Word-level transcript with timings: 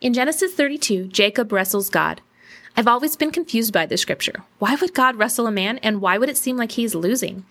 In 0.00 0.14
Genesis 0.14 0.54
32, 0.54 1.08
Jacob 1.08 1.52
wrestles 1.52 1.90
God. 1.90 2.22
I've 2.74 2.88
always 2.88 3.16
been 3.16 3.30
confused 3.30 3.70
by 3.70 3.84
this 3.84 4.00
scripture. 4.00 4.44
Why 4.58 4.74
would 4.76 4.94
God 4.94 5.16
wrestle 5.16 5.46
a 5.46 5.52
man, 5.52 5.76
and 5.82 6.00
why 6.00 6.16
would 6.16 6.30
it 6.30 6.38
seem 6.38 6.56
like 6.56 6.72
he's 6.72 6.94
losing? 6.94 7.44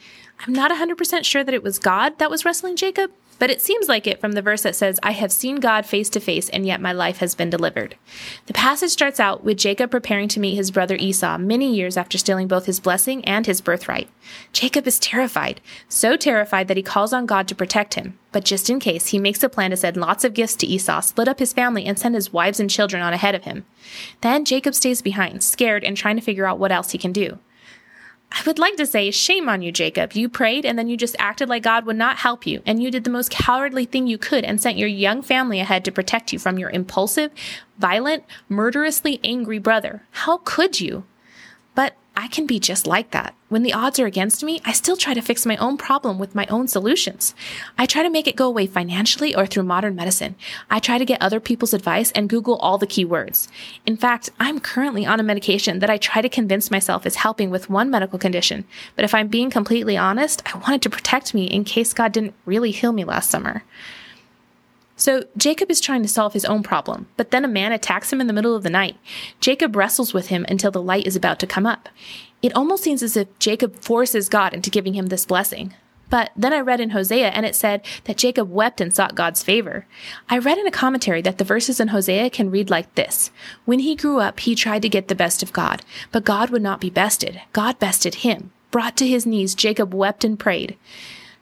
I'm 0.46 0.54
not 0.54 0.72
100% 0.72 1.26
sure 1.26 1.44
that 1.44 1.54
it 1.54 1.64
was 1.64 1.80
God 1.80 2.18
that 2.18 2.30
was 2.30 2.46
wrestling 2.46 2.78
Jacob, 2.78 3.12
but 3.40 3.50
it 3.50 3.62
seems 3.62 3.90
like 3.90 4.08
it 4.08 4.22
from 4.22 4.34
the 4.34 4.42
verse 4.42 4.64
that 4.64 4.76
says, 4.76 5.00
I 5.04 5.12
have 5.12 5.34
seen 5.34 5.58
God 5.58 5.86
face 5.86 6.10
to 6.12 6.20
face, 6.20 6.50
and 6.50 6.66
yet 6.66 6.82
my 6.82 6.94
life 6.94 7.18
has 7.18 7.36
been 7.36 7.50
delivered. 7.50 7.96
The 8.46 8.54
passage 8.54 8.92
starts 8.92 9.20
out 9.20 9.44
with 9.44 9.58
Jacob 9.58 9.92
preparing 9.92 10.30
to 10.30 10.40
meet 10.40 10.56
his 10.56 10.72
brother 10.72 10.96
Esau 10.96 11.38
many 11.38 11.74
years 11.74 11.98
after 11.98 12.18
stealing 12.18 12.48
both 12.48 12.66
his 12.66 12.80
blessing 12.80 13.24
and 13.26 13.46
his 13.46 13.60
birthright. 13.60 14.10
Jacob 14.54 14.88
is 14.88 15.00
terrified, 15.00 15.60
so 15.88 16.16
terrified 16.16 16.68
that 16.70 16.78
he 16.78 16.84
calls 16.84 17.12
on 17.12 17.26
God 17.26 17.48
to 17.50 17.56
protect 17.56 17.96
him. 17.96 18.18
But 18.32 18.46
just 18.46 18.70
in 18.70 18.80
case, 18.80 19.08
he 19.08 19.20
makes 19.20 19.44
a 19.44 19.50
plan 19.50 19.72
to 19.72 19.78
send 19.78 19.98
lots 19.98 20.24
of 20.24 20.34
gifts 20.34 20.56
to 20.58 20.68
Esau, 20.68 21.02
split 21.02 21.28
up 21.28 21.40
his 21.40 21.54
family, 21.54 21.86
and 21.86 22.00
send 22.00 22.16
his 22.16 22.32
wives 22.32 22.60
and 22.60 22.70
children 22.70 23.02
on 23.02 23.14
ahead 23.14 23.36
of 23.36 23.44
him. 23.44 23.66
Then 24.22 24.46
Jacob 24.46 24.76
stays 24.76 25.02
behind, 25.02 25.44
scared 25.44 25.84
and 25.84 25.98
trying 25.98 26.16
to 26.16 26.22
figure 26.22 26.46
out 26.46 26.60
what 26.60 26.72
else 26.72 26.92
he 26.92 26.98
can 26.98 27.12
do. 27.12 27.40
I 28.32 28.44
would 28.46 28.60
like 28.60 28.76
to 28.76 28.86
say, 28.86 29.10
shame 29.12 29.50
on 29.50 29.62
you, 29.62 29.72
Jacob. 29.72 30.14
You 30.14 30.30
prayed 30.30 30.66
and 30.66 30.78
then 30.78 30.88
you 30.88 30.96
just 30.96 31.16
acted 31.18 31.50
like 31.50 31.64
God 31.64 31.86
would 31.86 31.96
not 31.96 32.18
help 32.18 32.46
you, 32.46 32.62
and 32.66 32.82
you 32.82 32.92
did 32.92 33.04
the 33.04 33.10
most 33.10 33.32
cowardly 33.32 33.86
thing 33.86 34.08
you 34.08 34.18
could 34.18 34.46
and 34.46 34.62
sent 34.62 34.78
your 34.78 34.88
young 34.88 35.22
family 35.22 35.60
ahead 35.60 35.84
to 35.86 35.92
protect 35.92 36.32
you 36.32 36.40
from 36.40 36.60
your 36.60 36.70
impulsive, 36.70 37.32
violent, 37.80 38.24
murderously 38.48 39.20
angry 39.24 39.58
brother. 39.58 40.04
How 40.12 40.38
could 40.38 40.80
you? 40.80 41.06
I 42.16 42.28
can 42.28 42.46
be 42.46 42.60
just 42.60 42.86
like 42.86 43.12
that. 43.12 43.34
When 43.48 43.64
the 43.64 43.74
odds 43.74 44.00
are 44.00 44.06
against 44.06 44.44
me, 44.44 44.62
I 44.66 44.74
still 44.74 44.98
try 44.98 45.14
to 45.14 45.22
fix 45.22 45.46
my 45.46 45.58
own 45.58 45.78
problem 45.78 46.20
with 46.20 46.36
my 46.36 46.46
own 46.48 46.68
solutions. 46.68 47.34
I 47.78 47.86
try 47.86 48.04
to 48.04 48.10
make 48.10 48.28
it 48.28 48.36
go 48.36 48.48
away 48.48 48.68
financially 48.68 49.34
or 49.34 49.46
through 49.46 49.64
modern 49.64 49.96
medicine. 49.96 50.36
I 50.70 50.80
try 50.80 50.98
to 50.98 51.06
get 51.06 51.22
other 51.22 51.40
people's 51.40 51.74
advice 51.74 52.12
and 52.12 52.30
Google 52.30 52.58
all 52.58 52.78
the 52.78 52.86
keywords. 52.86 53.48
In 53.86 53.98
fact, 53.98 54.30
I'm 54.40 54.60
currently 54.60 55.06
on 55.06 55.20
a 55.20 55.24
medication 55.24 55.80
that 55.80 55.90
I 55.90 55.98
try 55.98 56.22
to 56.22 56.30
convince 56.30 56.70
myself 56.70 57.06
is 57.06 57.16
helping 57.16 57.50
with 57.50 57.70
one 57.70 57.90
medical 57.90 58.20
condition. 58.20 58.66
But 58.96 59.06
if 59.06 59.16
I'm 59.16 59.28
being 59.28 59.50
completely 59.50 59.98
honest, 59.98 60.44
I 60.54 60.58
wanted 60.60 60.82
to 60.84 60.90
protect 60.90 61.34
me 61.34 61.46
in 61.46 61.64
case 61.64 61.94
God 61.94 62.12
didn't 62.12 62.36
really 62.46 62.72
heal 62.72 62.92
me 62.92 63.04
last 63.04 63.32
summer. 63.32 63.64
So 65.10 65.24
Jacob 65.36 65.72
is 65.72 65.82
trying 65.82 66.04
to 66.04 66.08
solve 66.08 66.34
his 66.34 66.46
own 66.46 66.62
problem, 66.62 67.08
but 67.18 67.32
then 67.32 67.44
a 67.44 67.48
man 67.48 67.72
attacks 67.72 68.14
him 68.14 68.22
in 68.22 68.28
the 68.28 68.34
middle 68.34 68.56
of 68.56 68.62
the 68.62 68.70
night. 68.70 68.96
Jacob 69.40 69.76
wrestles 69.76 70.14
with 70.14 70.28
him 70.28 70.46
until 70.48 70.70
the 70.70 70.84
light 70.84 71.08
is 71.08 71.16
about 71.16 71.40
to 71.40 71.48
come 71.48 71.66
up. 71.66 71.90
It 72.44 72.56
almost 72.56 72.84
seems 72.84 73.02
as 73.02 73.18
if 73.18 73.28
Jacob 73.40 73.82
forces 73.82 74.30
God 74.30 74.54
into 74.54 74.70
giving 74.70 74.94
him 74.94 75.08
this 75.08 75.26
blessing. 75.26 75.74
But 76.12 76.30
then 76.36 76.54
I 76.54 76.60
read 76.60 76.80
in 76.80 76.92
Hosea 76.92 77.30
and 77.30 77.44
it 77.44 77.56
said 77.56 77.84
that 78.04 78.20
Jacob 78.20 78.52
wept 78.52 78.80
and 78.80 78.94
sought 78.94 79.16
God's 79.16 79.42
favor. 79.42 79.88
I 80.30 80.38
read 80.38 80.60
in 80.60 80.68
a 80.68 80.72
commentary 80.72 81.24
that 81.24 81.40
the 81.40 81.44
verses 81.44 81.80
in 81.80 81.88
Hosea 81.88 82.30
can 82.30 82.52
read 82.52 82.70
like 82.70 82.94
this 82.94 83.32
When 83.66 83.80
he 83.80 83.96
grew 83.96 84.20
up, 84.20 84.40
he 84.42 84.54
tried 84.54 84.84
to 84.84 84.90
get 84.90 85.08
the 85.08 85.16
best 85.16 85.42
of 85.42 85.52
God, 85.52 85.82
but 86.12 86.24
God 86.24 86.52
would 86.52 86.62
not 86.62 86.80
be 86.80 86.92
bested. 86.92 87.42
God 87.52 87.80
bested 87.80 88.14
him. 88.14 88.52
Brought 88.70 88.96
to 88.98 89.08
his 89.08 89.26
knees, 89.26 89.56
Jacob 89.56 89.92
wept 89.92 90.24
and 90.24 90.38
prayed. 90.38 90.78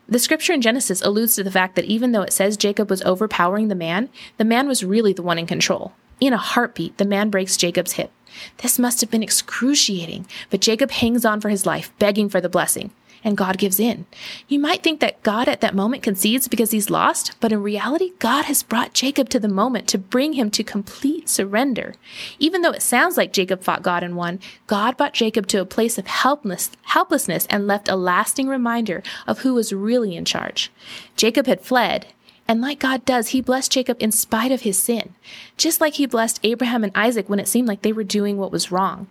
The 0.10 0.20
scripture 0.20 0.54
in 0.54 0.62
Genesis 0.62 1.02
alludes 1.02 1.36
to 1.36 1.44
the 1.44 1.52
fact 1.52 1.76
that 1.76 1.86
even 1.86 2.14
though 2.14 2.22
it 2.22 2.32
says 2.32 2.56
Jacob 2.56 2.90
was 2.90 3.02
overpowering 3.02 3.68
the 3.68 3.76
man, 3.76 4.08
the 4.38 4.46
man 4.46 4.68
was 4.68 4.84
really 4.84 5.12
the 5.12 5.22
one 5.22 5.38
in 5.38 5.46
control. 5.46 5.94
In 6.22 6.32
a 6.32 6.38
heartbeat, 6.38 6.98
the 6.98 7.06
man 7.06 7.30
breaks 7.30 7.58
Jacob's 7.58 7.94
hip. 7.94 8.12
This 8.60 8.80
must 8.80 9.02
have 9.02 9.12
been 9.12 9.22
excruciating, 9.22 10.26
but 10.50 10.62
Jacob 10.62 10.92
hangs 10.92 11.26
on 11.26 11.42
for 11.42 11.50
his 11.50 11.66
life, 11.66 11.92
begging 12.00 12.30
for 12.30 12.40
the 12.40 12.50
blessing 12.50 12.92
and 13.24 13.38
God 13.38 13.58
gives 13.58 13.80
in. 13.80 14.06
You 14.48 14.60
might 14.60 14.84
think 14.84 15.00
that 15.00 15.24
God 15.24 15.48
at 15.48 15.62
that 15.62 15.76
moment 15.76 16.04
concedes 16.04 16.48
because 16.48 16.72
he's 16.72 16.90
lost, 16.90 17.36
but 17.40 17.52
in 17.52 17.62
reality, 17.62 18.14
God 18.20 18.46
has 18.46 18.64
brought 18.64 18.94
Jacob 18.94 19.30
to 19.30 19.40
the 19.40 19.48
moment 19.48 19.88
to 19.90 19.98
bring 19.98 20.34
him 20.34 20.50
to 20.52 20.64
complete 20.64 21.30
surrender. 21.30 21.94
Even 22.40 22.62
though 22.62 22.72
it 22.72 22.82
sounds 22.82 23.18
like 23.18 23.34
Jacob 23.34 23.62
fought 23.64 23.84
God 23.84 24.04
and 24.04 24.16
won, 24.16 24.40
God 24.68 24.98
brought 24.98 25.14
Jacob 25.14 25.48
to 25.48 25.62
a 25.62 25.66
place 25.66 25.98
of 25.98 26.08
helpless, 26.08 26.72
helplessness 26.84 27.48
and 27.50 27.68
left 27.68 27.90
a 27.90 27.96
lasting 27.96 28.48
reminder 28.48 29.04
of 29.26 29.40
who 29.40 29.54
was 29.54 29.74
really 29.74 30.16
in 30.16 30.26
charge. 30.26 30.72
Jacob 31.16 31.48
had 31.48 31.62
fled, 31.62 32.08
and 32.48 32.62
like 32.62 32.80
God 32.80 33.04
does, 33.04 33.30
he 33.30 33.42
blessed 33.42 33.72
Jacob 33.72 33.98
in 34.00 34.12
spite 34.12 34.52
of 34.52 34.62
his 34.62 34.78
sin, 34.78 35.14
just 35.58 35.82
like 35.82 35.96
he 35.96 36.06
blessed 36.06 36.40
Abraham 36.44 36.84
and 36.84 36.96
Isaac 36.96 37.28
when 37.30 37.40
it 37.40 37.48
seemed 37.48 37.68
like 37.68 37.82
they 37.82 37.94
were 37.94 38.04
doing 38.04 38.38
what 38.38 38.52
was 38.52 38.72
wrong 38.72 39.08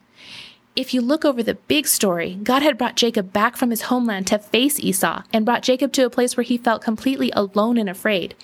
if 0.77 0.93
you 0.93 1.01
look 1.01 1.25
over 1.25 1.43
the 1.43 1.55
big 1.55 1.87
story, 1.87 2.39
God 2.43 2.63
had 2.63 2.77
brought 2.77 2.97
Jacob 2.97 3.33
back 3.33 3.57
from 3.57 3.71
his 3.71 3.83
homeland 3.83 4.27
to 4.29 4.39
face 4.39 4.79
Esau 4.79 5.23
and 5.33 5.47
brought 5.47 5.63
Jacob 5.63 5.91
to 5.95 6.05
a 6.05 6.11
place 6.11 6.37
where 6.37 6.45
he 6.45 6.59
felt 6.59 6.83
completely 6.83 7.33
alone 7.35 7.79
and 7.79 7.89
afraid. 7.89 8.35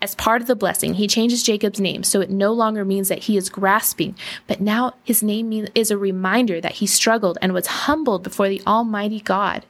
As 0.00 0.14
part 0.14 0.40
of 0.40 0.48
the 0.48 0.56
blessing, 0.56 0.94
he 0.94 1.06
changes 1.06 1.42
Jacob's 1.42 1.80
name 1.80 2.02
so 2.02 2.20
it 2.20 2.30
no 2.30 2.52
longer 2.52 2.84
means 2.84 3.08
that 3.08 3.24
he 3.24 3.36
is 3.36 3.50
grasping, 3.50 4.16
but 4.46 4.60
now 4.60 4.94
his 5.04 5.22
name 5.22 5.66
is 5.74 5.90
a 5.90 5.98
reminder 5.98 6.60
that 6.60 6.76
he 6.76 6.86
struggled 6.86 7.38
and 7.42 7.52
was 7.52 7.66
humbled 7.66 8.22
before 8.22 8.48
the 8.48 8.62
Almighty 8.66 9.20
God. 9.20 9.64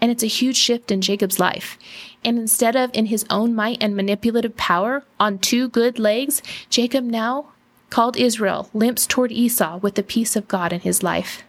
And 0.00 0.10
it's 0.10 0.22
a 0.22 0.26
huge 0.26 0.56
shift 0.56 0.90
in 0.90 1.00
Jacob's 1.00 1.40
life. 1.40 1.78
And 2.24 2.38
instead 2.38 2.76
of 2.76 2.90
in 2.92 3.06
his 3.06 3.26
own 3.30 3.54
might 3.54 3.82
and 3.82 3.96
manipulative 3.96 4.56
power 4.56 5.04
on 5.18 5.38
two 5.38 5.68
good 5.68 5.98
legs, 5.98 6.40
Jacob 6.70 7.04
now 7.04 7.52
called 7.90 8.16
Israel, 8.16 8.68
limps 8.72 9.06
toward 9.06 9.32
Esau 9.32 9.78
with 9.78 9.94
the 9.94 10.02
peace 10.02 10.36
of 10.36 10.48
God 10.48 10.72
in 10.72 10.80
his 10.80 11.02
life. 11.02 11.42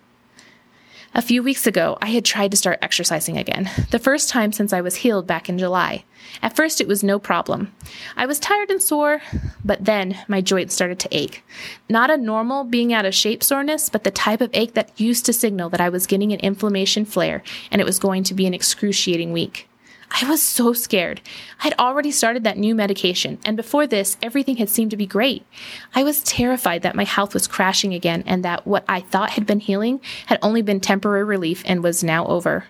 A 1.15 1.23
few 1.23 1.41
weeks 1.41 1.65
ago, 1.65 1.97
I 2.01 2.07
had 2.07 2.23
tried 2.23 2.51
to 2.51 2.57
start 2.57 2.77
exercising 2.83 3.35
again, 3.35 3.69
the 3.89 3.97
first 3.97 4.29
time 4.29 4.51
since 4.51 4.71
I 4.71 4.81
was 4.81 4.97
healed 4.97 5.25
back 5.25 5.49
in 5.49 5.57
July. 5.57 6.03
At 6.43 6.55
first, 6.55 6.79
it 6.79 6.87
was 6.87 7.03
no 7.03 7.17
problem. 7.17 7.73
I 8.15 8.27
was 8.27 8.37
tired 8.37 8.69
and 8.69 8.81
sore, 8.81 9.21
but 9.65 9.85
then 9.85 10.19
my 10.27 10.39
joints 10.39 10.75
started 10.75 10.99
to 10.99 11.09
ache. 11.11 11.43
Not 11.89 12.11
a 12.11 12.17
normal 12.17 12.63
being 12.63 12.93
out 12.93 13.05
of 13.05 13.15
shape 13.15 13.43
soreness, 13.43 13.89
but 13.89 14.03
the 14.03 14.11
type 14.11 14.39
of 14.39 14.51
ache 14.53 14.75
that 14.75 14.99
used 14.99 15.25
to 15.25 15.33
signal 15.33 15.69
that 15.69 15.81
I 15.81 15.89
was 15.89 16.05
getting 16.05 16.31
an 16.31 16.39
inflammation 16.41 17.05
flare 17.05 17.41
and 17.71 17.81
it 17.81 17.85
was 17.85 17.97
going 17.97 18.23
to 18.25 18.35
be 18.35 18.45
an 18.45 18.53
excruciating 18.53 19.31
week. 19.31 19.67
I 20.11 20.27
was 20.27 20.41
so 20.41 20.73
scared. 20.73 21.21
I 21.59 21.63
had 21.65 21.75
already 21.79 22.11
started 22.11 22.43
that 22.43 22.57
new 22.57 22.73
medication, 22.73 23.37
and 23.45 23.55
before 23.55 23.85
this, 23.85 24.17
everything 24.21 24.57
had 24.57 24.69
seemed 24.69 24.91
to 24.91 24.97
be 24.97 25.05
great. 25.05 25.45
I 25.93 26.03
was 26.03 26.23
terrified 26.23 26.81
that 26.81 26.95
my 26.95 27.03
health 27.03 27.33
was 27.33 27.47
crashing 27.47 27.93
again 27.93 28.23
and 28.25 28.43
that 28.43 28.65
what 28.65 28.83
I 28.87 29.01
thought 29.01 29.31
had 29.31 29.45
been 29.45 29.59
healing 29.59 30.01
had 30.25 30.39
only 30.41 30.61
been 30.61 30.79
temporary 30.79 31.23
relief 31.23 31.63
and 31.65 31.83
was 31.83 32.03
now 32.03 32.25
over. 32.25 32.65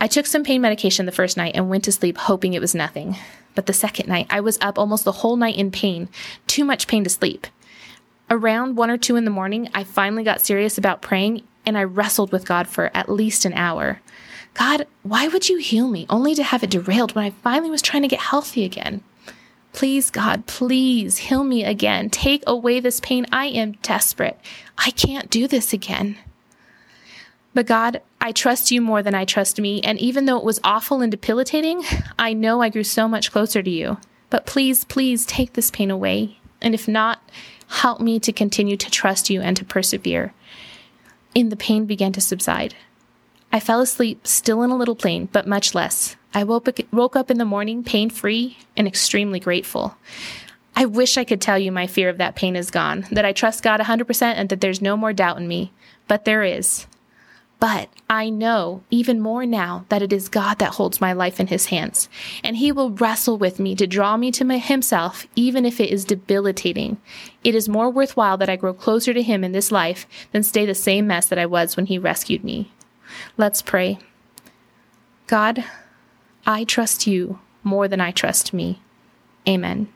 I 0.00 0.06
took 0.06 0.26
some 0.26 0.44
pain 0.44 0.60
medication 0.60 1.06
the 1.06 1.12
first 1.12 1.36
night 1.36 1.52
and 1.54 1.70
went 1.70 1.84
to 1.84 1.92
sleep 1.92 2.18
hoping 2.18 2.52
it 2.52 2.60
was 2.60 2.74
nothing. 2.74 3.16
But 3.54 3.66
the 3.66 3.72
second 3.72 4.08
night, 4.08 4.26
I 4.28 4.40
was 4.40 4.58
up 4.60 4.78
almost 4.78 5.04
the 5.04 5.12
whole 5.12 5.36
night 5.36 5.56
in 5.56 5.70
pain, 5.70 6.08
too 6.46 6.64
much 6.64 6.88
pain 6.88 7.04
to 7.04 7.10
sleep. 7.10 7.46
Around 8.30 8.76
one 8.76 8.90
or 8.90 8.98
two 8.98 9.16
in 9.16 9.24
the 9.24 9.30
morning, 9.30 9.70
I 9.74 9.84
finally 9.84 10.24
got 10.24 10.44
serious 10.44 10.76
about 10.76 11.02
praying 11.02 11.42
and 11.64 11.78
I 11.78 11.84
wrestled 11.84 12.32
with 12.32 12.46
God 12.46 12.68
for 12.68 12.90
at 12.94 13.08
least 13.08 13.44
an 13.44 13.54
hour. 13.54 14.00
God, 14.54 14.86
why 15.02 15.28
would 15.28 15.48
you 15.48 15.58
heal 15.58 15.88
me 15.88 16.06
only 16.08 16.34
to 16.36 16.42
have 16.42 16.62
it 16.62 16.70
derailed 16.70 17.14
when 17.14 17.24
I 17.24 17.30
finally 17.30 17.70
was 17.70 17.82
trying 17.82 18.02
to 18.02 18.08
get 18.08 18.20
healthy 18.20 18.64
again? 18.64 19.02
Please, 19.72 20.08
God, 20.08 20.46
please 20.46 21.18
heal 21.18 21.42
me 21.42 21.64
again. 21.64 22.08
Take 22.08 22.44
away 22.46 22.78
this 22.78 23.00
pain. 23.00 23.26
I 23.32 23.46
am 23.46 23.72
desperate. 23.82 24.38
I 24.78 24.92
can't 24.92 25.28
do 25.28 25.48
this 25.48 25.72
again. 25.72 26.16
But 27.54 27.66
God, 27.66 28.00
I 28.20 28.30
trust 28.30 28.70
you 28.70 28.80
more 28.80 29.02
than 29.02 29.14
I 29.14 29.24
trust 29.24 29.60
me. 29.60 29.80
And 29.82 29.98
even 29.98 30.26
though 30.26 30.38
it 30.38 30.44
was 30.44 30.60
awful 30.62 31.00
and 31.00 31.10
debilitating, 31.10 31.82
I 32.18 32.32
know 32.32 32.62
I 32.62 32.68
grew 32.68 32.84
so 32.84 33.08
much 33.08 33.32
closer 33.32 33.62
to 33.62 33.70
you. 33.70 33.98
But 34.30 34.46
please, 34.46 34.84
please 34.84 35.26
take 35.26 35.52
this 35.52 35.70
pain 35.70 35.90
away. 35.90 36.38
And 36.62 36.74
if 36.74 36.86
not, 36.86 37.20
help 37.68 38.00
me 38.00 38.20
to 38.20 38.32
continue 38.32 38.76
to 38.76 38.90
trust 38.90 39.28
you 39.28 39.40
and 39.40 39.56
to 39.56 39.64
persevere. 39.64 40.32
And 41.34 41.50
the 41.50 41.56
pain 41.56 41.84
began 41.86 42.12
to 42.12 42.20
subside. 42.20 42.74
I 43.54 43.60
fell 43.60 43.80
asleep, 43.80 44.26
still 44.26 44.64
in 44.64 44.70
a 44.70 44.76
little 44.76 44.96
pain, 44.96 45.28
but 45.30 45.46
much 45.46 45.76
less. 45.76 46.16
I 46.34 46.42
woke, 46.42 46.66
up 47.16 47.30
in 47.30 47.38
the 47.38 47.44
morning 47.44 47.84
pain 47.84 48.10
free 48.10 48.58
and 48.76 48.88
extremely 48.88 49.38
grateful. 49.38 49.96
I 50.74 50.86
wish 50.86 51.16
I 51.16 51.22
could 51.22 51.40
tell 51.40 51.56
you 51.56 51.70
my 51.70 51.86
fear 51.86 52.08
of 52.08 52.18
that 52.18 52.34
pain 52.34 52.56
is 52.56 52.72
gone, 52.72 53.06
that 53.12 53.24
I 53.24 53.32
trust 53.32 53.62
God 53.62 53.78
100% 53.78 54.22
and 54.22 54.48
that 54.48 54.60
there's 54.60 54.82
no 54.82 54.96
more 54.96 55.12
doubt 55.12 55.36
in 55.36 55.46
me. 55.46 55.70
But 56.08 56.24
there 56.24 56.42
is. 56.42 56.88
But 57.60 57.90
I 58.10 58.28
know 58.28 58.82
even 58.90 59.20
more 59.20 59.46
now 59.46 59.86
that 59.88 60.02
it 60.02 60.12
is 60.12 60.28
God 60.28 60.58
that 60.58 60.72
holds 60.72 61.00
my 61.00 61.12
life 61.12 61.38
in 61.38 61.46
his 61.46 61.66
hands, 61.66 62.08
and 62.42 62.56
he 62.56 62.72
will 62.72 62.90
wrestle 62.90 63.38
with 63.38 63.60
me 63.60 63.76
to 63.76 63.86
draw 63.86 64.16
me 64.16 64.32
to 64.32 64.58
himself, 64.58 65.28
even 65.36 65.64
if 65.64 65.78
it 65.78 65.90
is 65.90 66.04
debilitating. 66.04 66.96
It 67.44 67.54
is 67.54 67.68
more 67.68 67.88
worthwhile 67.88 68.36
that 68.38 68.50
I 68.50 68.56
grow 68.56 68.74
closer 68.74 69.14
to 69.14 69.22
him 69.22 69.44
in 69.44 69.52
this 69.52 69.70
life 69.70 70.08
than 70.32 70.42
stay 70.42 70.66
the 70.66 70.74
same 70.74 71.06
mess 71.06 71.26
that 71.26 71.38
I 71.38 71.46
was 71.46 71.76
when 71.76 71.86
he 71.86 71.98
rescued 71.98 72.42
me. 72.42 72.72
Let's 73.36 73.62
pray. 73.62 73.98
God, 75.26 75.64
I 76.46 76.64
trust 76.64 77.06
you 77.06 77.38
more 77.62 77.88
than 77.88 78.00
I 78.00 78.10
trust 78.10 78.52
me. 78.52 78.82
Amen. 79.48 79.88